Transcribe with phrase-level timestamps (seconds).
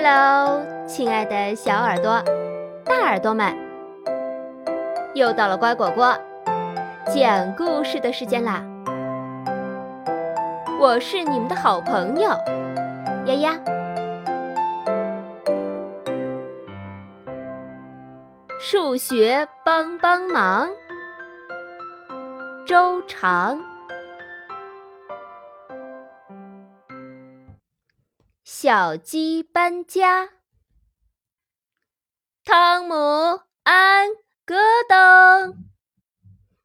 [0.00, 2.22] Hello，亲爱的小耳朵、
[2.84, 3.52] 大耳朵们，
[5.12, 6.16] 又到了乖果果
[7.12, 8.62] 讲故事的时间啦！
[10.78, 12.30] 我是你们的好朋友
[13.26, 13.58] 丫丫。
[18.60, 20.68] 数学帮帮忙，
[22.64, 23.58] 周长。
[28.50, 30.30] 小鸡搬家。
[32.44, 32.94] 汤姆、
[33.62, 34.08] 安、
[34.46, 34.56] 戈
[34.88, 35.70] 登，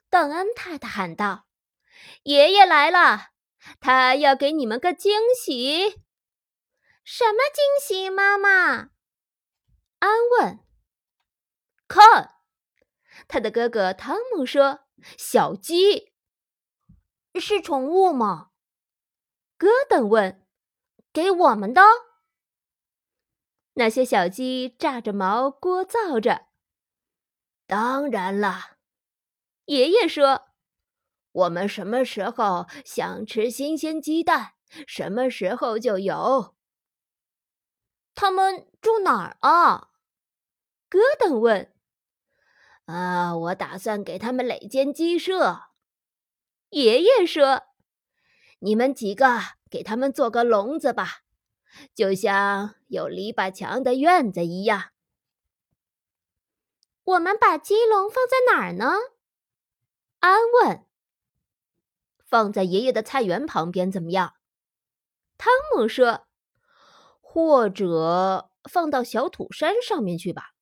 [0.09, 1.46] 邓恩太太喊道
[2.23, 3.32] ：“爷爷来了，
[3.82, 6.02] 他要给你们个惊喜。
[7.04, 8.92] ”“什么惊喜，妈妈？”
[10.00, 10.09] 安
[10.40, 10.59] 问。
[11.90, 12.36] “看，
[13.28, 14.86] 他的哥哥汤姆说
[15.20, 16.14] ：‘小鸡
[17.36, 18.52] 是宠物吗？’”
[19.59, 20.39] 戈登问。
[21.14, 21.81] 给我们的
[23.75, 26.47] 那些小鸡炸着毛，聒噪着。
[27.67, 28.78] 当然了，
[29.66, 30.47] 爷爷说
[31.31, 34.55] ：“我们什么时候想吃新鲜鸡蛋，
[34.88, 36.55] 什么时候就有。”
[38.16, 39.92] 他们住哪儿啊？
[40.89, 41.73] 戈登问。
[42.86, 45.61] “啊，我打算给他们垒间鸡舍。”
[46.70, 47.64] 爷爷说
[48.59, 49.27] ：“你们几个。”
[49.74, 51.24] 给他们做个笼子吧，
[51.96, 54.92] 就像有篱笆墙的院子一样。
[57.04, 58.94] 我们把鸡笼放在哪儿呢？
[60.20, 60.86] 安问。
[62.24, 64.36] 放在爷爷的菜园旁边怎么样？
[65.40, 66.28] 汤姆说。
[67.20, 70.54] 或者放到小土山上面去吧。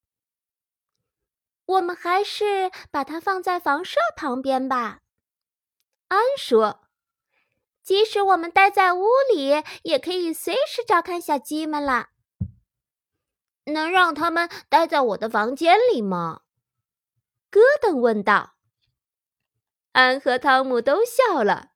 [1.65, 5.01] 我们还是把它放在房舍旁边吧。
[6.07, 6.87] 安说。
[7.91, 9.49] 即使我们待在屋里，
[9.83, 12.11] 也可以随时照看小鸡们了。
[13.65, 16.43] 能让他们待在我的房间里吗？
[17.49, 18.53] 戈登问道。
[19.91, 21.71] 安和汤姆都笑了。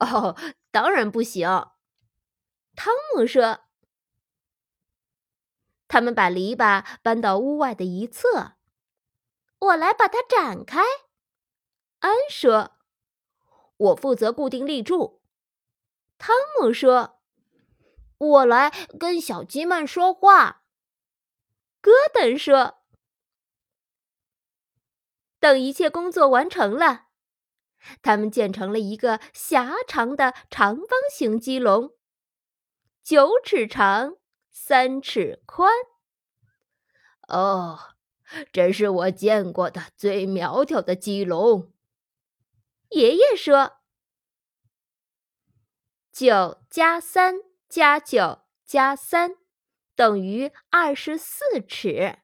[0.00, 0.36] 哦，
[0.72, 1.48] 当然不行。
[2.74, 3.60] 汤姆说。
[5.86, 8.54] 他们把篱笆搬到屋外的一侧。
[9.60, 10.82] 我来把它展开。
[12.00, 12.72] 安说。
[13.76, 15.20] 我负责固定立柱。
[16.16, 17.20] 汤姆说
[18.16, 20.62] ：“我来跟小鸡们说话。”
[21.82, 22.78] 戈登说
[25.38, 27.08] ：“等一切工作完成了，
[28.00, 31.92] 他们建成了一个狭长的长方形鸡笼，
[33.02, 34.16] 九尺长，
[34.50, 35.70] 三尺宽。
[37.28, 37.78] 哦，
[38.50, 41.72] 这是我见过的最苗条的鸡笼。”
[42.90, 43.80] 爷爷说。
[46.14, 49.32] 九加三加九加三
[49.96, 52.20] 等于二十四尺。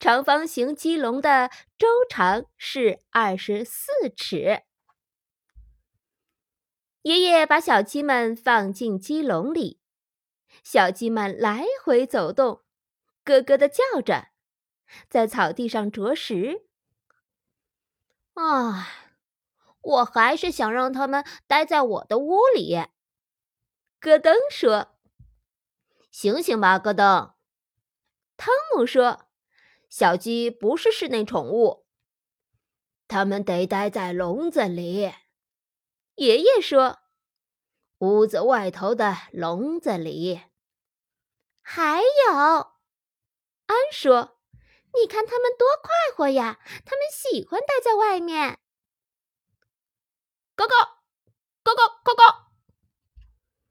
[0.00, 4.64] 长方形鸡笼的周长是二十四尺。
[7.02, 9.80] 爷爷把小鸡们放进鸡笼里，
[10.64, 12.64] 小鸡们来回走动，
[13.22, 14.30] 咯咯的叫着，
[15.08, 16.66] 在草地上啄食。
[18.32, 19.03] 啊！
[19.84, 22.86] 我还是想让他们待在我的屋里。”
[24.00, 24.88] 戈登说。
[26.10, 27.34] “醒醒吧，戈登！”
[28.36, 29.26] 汤姆说
[29.88, 31.86] ，“小鸡不是室内宠物，
[33.08, 35.12] 它们得待在笼子里。”
[36.16, 36.98] 爷爷说
[37.98, 40.42] ，“屋子外头的笼子里。”
[41.62, 42.36] 还有，
[43.66, 44.38] 安说
[45.00, 46.60] ：“你看它们多快活呀！
[46.84, 48.60] 它们喜欢待在外面。”
[50.56, 51.02] 咯咯，
[51.62, 52.52] 咯咯咯咯，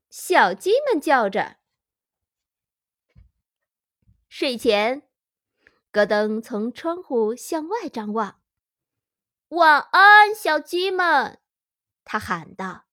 [0.10, 1.58] 小鸡们叫着。
[4.28, 5.08] 睡前，
[5.92, 8.42] 戈登从窗户向外张望。
[9.50, 11.40] “晚安，小鸡们！”
[12.04, 12.86] 他喊道。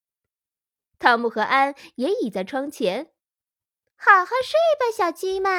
[0.98, 3.12] 汤姆和安也倚在窗前。
[3.96, 5.50] “好好睡吧，小鸡们！”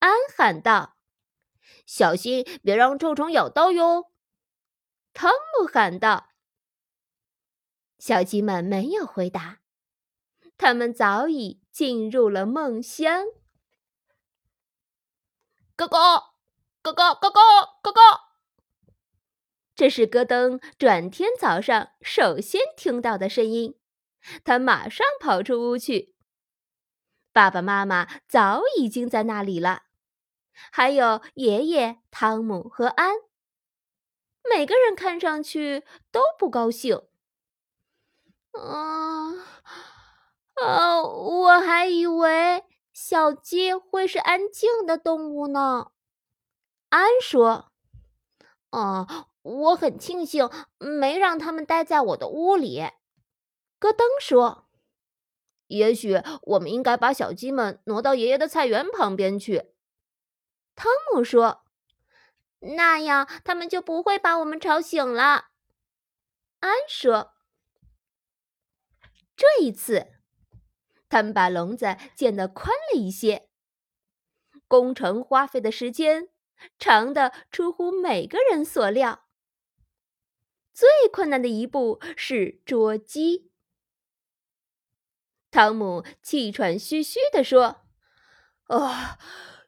[0.00, 0.96] 安喊道。
[1.86, 4.10] “小心别让臭虫咬到哟！”
[5.12, 6.30] 汤姆喊道。
[7.98, 9.60] 小鸡们没有回答，
[10.58, 13.24] 它们早已进入了梦乡。
[15.76, 16.34] 咯咯，
[16.82, 17.42] 咯咯咯咯
[17.82, 18.20] 咯咯，
[19.74, 23.78] 这是戈登转天早上首先听到的声音。
[24.42, 26.14] 他马上跑出屋去。
[27.32, 29.82] 爸爸妈妈早已经在那里了，
[30.72, 33.14] 还有爷爷汤姆和安。
[34.48, 37.02] 每个人看上去都不高兴。
[38.58, 39.32] 啊
[40.54, 41.02] 啊！
[41.02, 45.92] 我还以为小鸡会是安静的动物呢？
[46.88, 47.72] 安说
[48.70, 50.48] ：“哦，我很庆幸
[50.78, 52.90] 没让他们待在我的屋里。”
[53.78, 54.66] 咯噔说
[55.68, 59.72] ：“也许我们应该把小鸡们挪到爷爷的菜园旁边去。”
[60.74, 61.64] 汤姆说
[62.60, 65.48] ：“那样他们就不会把我们吵醒了。”
[66.60, 67.34] 安说
[69.36, 70.06] ：“这一次，
[71.08, 73.48] 他们把笼子建得宽了一些。
[74.66, 76.30] 工程花费的时间
[76.78, 79.28] 长的出乎每个人所料。
[80.72, 83.52] 最困难的一步是捉鸡。”
[85.52, 87.82] 汤姆气喘吁吁地说
[88.68, 89.18] ：“啊，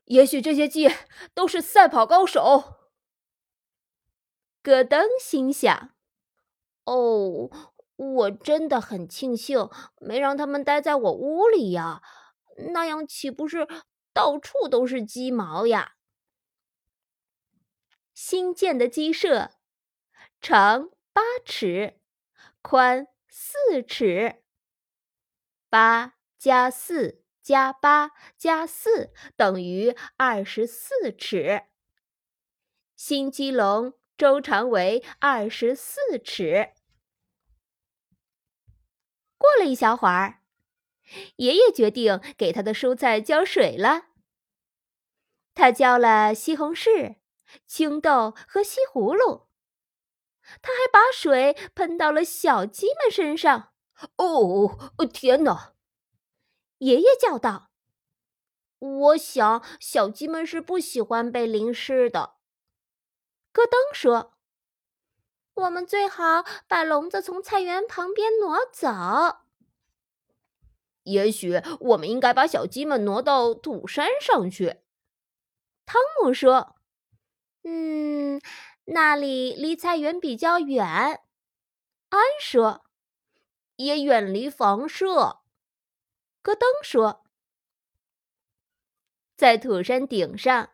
[0.06, 0.88] 也许这些鸡
[1.32, 2.90] 都是赛跑高手。”
[4.60, 5.94] 戈登心想。
[6.84, 7.50] 哦，
[7.98, 9.68] 我真的很庆幸
[10.00, 12.00] 没让他们待在我屋里呀，
[12.72, 13.66] 那样岂不是
[14.12, 15.96] 到处都是鸡毛呀？
[18.14, 19.50] 新建的鸡舍
[20.40, 21.98] 长八尺，
[22.62, 24.42] 宽四尺，
[25.68, 31.64] 八加四加八加四等于二十四尺。
[32.94, 36.74] 新鸡笼周长为二十四尺。
[39.38, 40.43] 过了一小会儿，
[41.37, 44.08] 爷爷决定给他的蔬菜浇水了。
[45.55, 47.17] 他浇了西红柿、
[47.67, 49.49] 青豆和西葫芦，
[50.61, 53.73] 他还把水喷到了小鸡们身上。
[54.17, 55.75] 哦，天哪！
[56.79, 57.70] 爷爷叫道
[58.79, 62.37] ：“我想小鸡们是不喜欢被淋湿的。”
[63.52, 64.38] 咯噔说。
[65.58, 68.88] 我们最好把笼子从菜园旁边挪走。
[71.02, 74.81] 也许我们应该把小鸡们挪到土山上去。
[75.84, 76.76] 汤姆说
[77.64, 78.40] ：“嗯，
[78.84, 80.87] 那里离菜园比较远。”
[82.11, 82.84] 安说
[83.76, 85.40] ：“也远离房舍。”
[86.43, 87.25] 咯噔说
[89.37, 90.70] ：“在土山顶上。”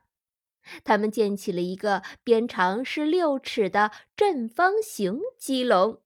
[0.85, 6.03] 他们建起了一个边长是六尺的正方形鸡笼。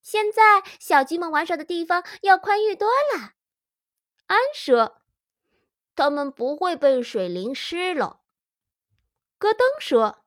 [0.00, 3.32] 现在小鸡们玩耍的地方要宽裕多了，
[4.26, 5.02] 安说
[5.96, 8.20] ：“它们不会被水淋湿了。”
[9.38, 10.24] 咯噔说：“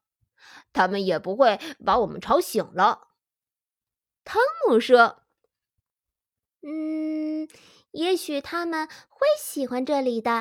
[0.73, 3.07] 他们也不会把我们吵醒了。”
[4.25, 5.23] 汤姆说
[6.61, 7.47] ：“嗯，
[7.91, 10.31] 也许他们会喜欢这里的。”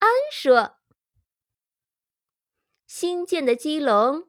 [0.00, 0.78] 安说。
[2.98, 4.26] 新建的鸡笼，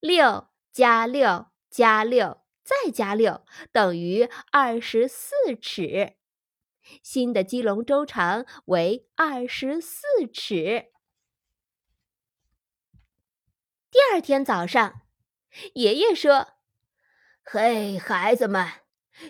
[0.00, 6.14] 六加六加六再加六等于二十四尺。
[7.02, 10.92] 新的鸡笼周长为二十四尺。
[13.90, 15.00] 第二天早上，
[15.72, 16.48] 爷爷说
[17.42, 18.68] ：“嘿，孩子们，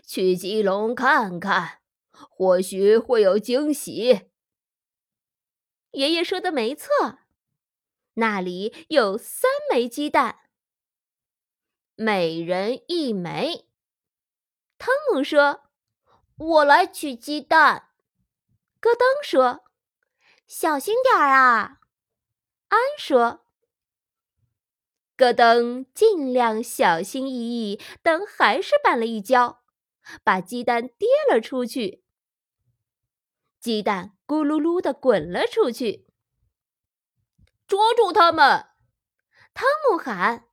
[0.04, 4.22] 去鸡笼看看，或许会有惊喜。”
[5.94, 6.90] 爷爷说的没错。
[8.18, 10.38] 那里有三枚鸡蛋，
[11.96, 13.68] 每人一枚。
[14.78, 15.64] 汤姆说
[16.38, 17.90] ：“我来取鸡蛋。”
[18.80, 19.64] 咯噔说
[20.48, 21.80] ：“小心点儿啊！”
[22.68, 23.44] 安说
[25.14, 29.62] ：“咯噔尽量小心翼翼，但还是绊了一跤，
[30.24, 32.02] 把鸡蛋跌了出去。
[33.60, 36.04] 鸡蛋咕噜噜的滚了出去。”
[37.66, 38.66] 捉住他们！
[39.54, 40.48] 汤姆喊。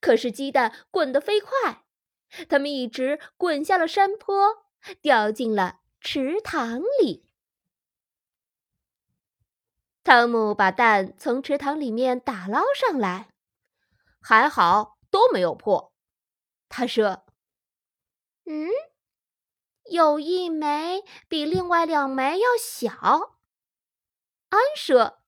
[0.00, 1.84] 可是鸡蛋滚得飞快，
[2.48, 4.66] 他们一直滚下了山坡，
[5.00, 7.28] 掉进了池塘里。
[10.04, 13.30] 汤姆把蛋从池塘里面打捞上来，
[14.20, 15.94] 还好都没有破。
[16.68, 17.24] 他说
[18.44, 18.68] ：“嗯，
[19.84, 23.38] 有一枚比另外两枚要小。”
[24.50, 25.21] 安说。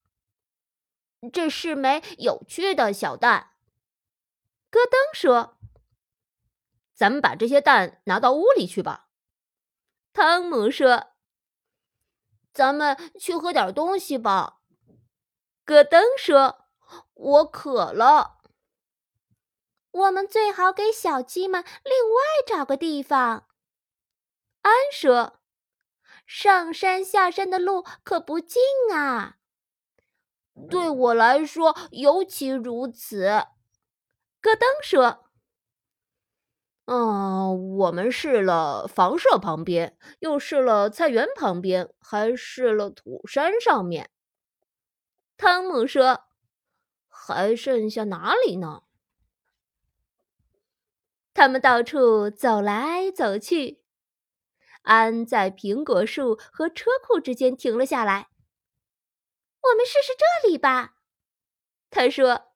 [1.31, 3.51] 这是枚有趣的小蛋，
[4.69, 5.57] 咯噔说
[6.93, 9.09] ：“咱们把这些蛋拿到屋里去吧。”
[10.13, 11.07] 汤姆说
[12.53, 14.61] ：“咱们去喝点东西吧。”
[15.65, 16.67] 咯噔说
[17.13, 18.39] ：“我渴了。”
[19.91, 23.47] 我们最好给小鸡们另外找个地方。
[24.61, 25.39] 安说
[26.27, 28.61] ：“上山下山的路可不近
[28.93, 29.37] 啊。”
[30.69, 33.25] 对我来说尤其如此，
[34.41, 35.25] 咯噔说
[36.85, 44.09] ：“嗯，我们试了房舍旁边，又试了菜园旁边，还试了土山上面。
[45.37, 46.21] 汤姆说
[47.09, 48.83] ：“还剩下哪里呢？”
[51.33, 53.81] 他们到处走来走去。
[54.83, 58.29] 安在苹果树和车库之间停了下来。
[59.69, 60.95] 我们试试这里吧，
[61.89, 62.53] 他说。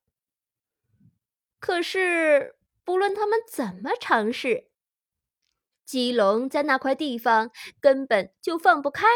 [1.60, 4.72] 可是，不论他们怎么尝试，
[5.86, 7.52] 鸡笼在那块地方
[7.82, 9.08] 根本就放不开。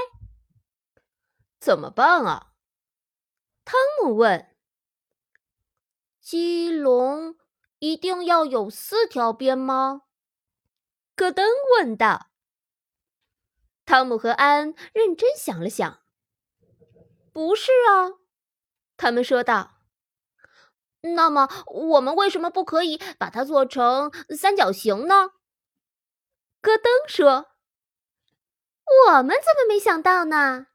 [1.59, 2.53] 怎么办啊？
[3.63, 4.55] 汤姆问。
[6.19, 7.37] 鸡笼
[7.79, 10.01] 一定要有四条边吗？
[11.15, 11.47] 戈登
[11.77, 12.31] 问道。
[13.85, 16.02] 汤姆和安认真想了想。
[17.33, 18.13] 不是啊，
[18.95, 19.71] 他们说道。
[21.01, 25.31] 那么，我们为什么不可以把它做成三角形呢？
[26.61, 27.49] 戈登说。
[29.07, 30.67] 我们怎么没想到呢？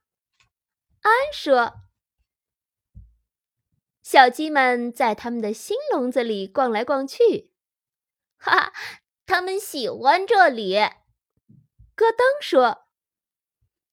[1.01, 1.75] 安说。
[4.03, 7.53] 小鸡们在他们的新笼子里逛来逛去，
[8.37, 8.73] 哈哈，
[9.27, 10.75] 他们喜欢这里。
[11.95, 12.88] 戈登说。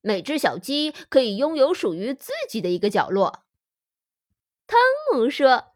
[0.05, 3.43] 每只小鸡可以拥有属于自己的一个角落。
[4.67, 4.79] 汤
[5.11, 5.73] 姆说：“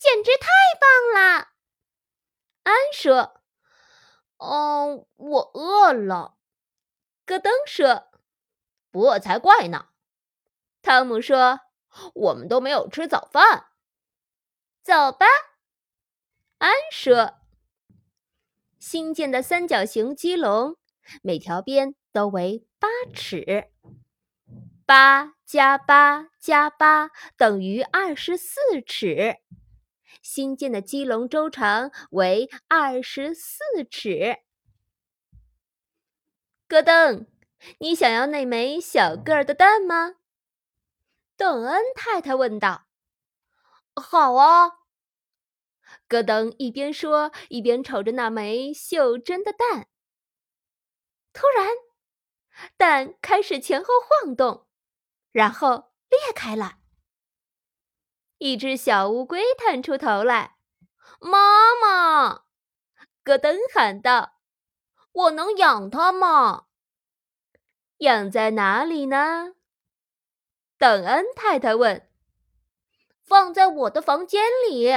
[0.00, 0.48] 简直太
[0.80, 1.48] 棒了！”
[2.64, 3.42] 安说
[4.40, 6.38] ：“哦，我饿了。”
[7.26, 8.10] 戈登说
[8.90, 9.88] ：“不饿才怪呢。”
[10.80, 11.60] 汤姆说
[12.14, 13.66] ：“我们都没有吃早饭。”
[14.82, 15.26] 走吧，
[16.56, 17.34] 安说。
[18.78, 20.78] 新建的三角形鸡笼，
[21.20, 22.66] 每条边都为。
[22.82, 23.70] 八尺，
[24.84, 29.36] 八加八加八等于二十四尺。
[30.20, 34.38] 新建的鸡笼周长为二十四尺。
[36.66, 37.28] 戈登，
[37.78, 40.16] 你想要那枚小个儿的蛋吗？
[41.36, 42.86] 邓恩太太问道。
[43.94, 44.80] 好啊，
[46.08, 49.86] 戈登一边说，一边瞅着那枚袖珍的蛋。
[51.32, 51.68] 突然。
[52.76, 54.66] 蛋开始前后晃动，
[55.30, 56.78] 然后裂开了。
[58.38, 60.56] 一只小乌龟探出头来
[61.20, 62.42] ：“妈妈！”
[63.22, 64.40] 戈登喊道
[65.12, 66.66] ，“我能养它吗
[67.98, 69.54] ？”“养在哪里呢？”
[70.76, 72.10] 邓恩太太问。
[73.22, 74.90] “放在我的房间里。”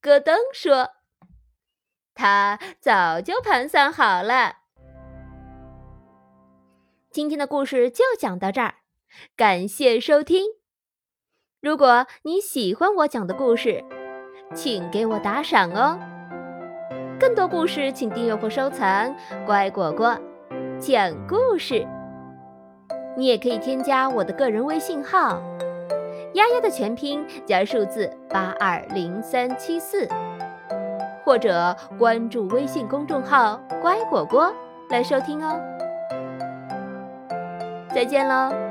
[0.00, 0.94] 戈登说
[2.14, 4.58] ，“他早就盘算好了。”
[7.16, 8.74] 今天的故事就讲到这儿，
[9.38, 10.44] 感谢收听。
[11.62, 13.82] 如果你喜欢我讲的故事，
[14.54, 15.98] 请给我打赏哦。
[17.18, 19.16] 更多故事，请订阅或收藏
[19.48, 20.14] “乖果果
[20.78, 21.86] 讲故事”。
[23.16, 25.40] 你也可以添加我的个人微信号
[26.36, 30.06] “丫丫”的全拼加数字八二零三七四，
[31.24, 34.54] 或者关注微信公众号“乖果果”
[34.90, 35.58] 来收听哦。
[37.96, 38.65] 再见喽。